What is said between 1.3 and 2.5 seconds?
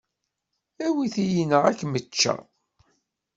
neɣ ad kem-ččeɣ.